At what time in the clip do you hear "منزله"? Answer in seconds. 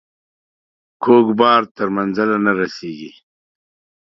1.97-2.35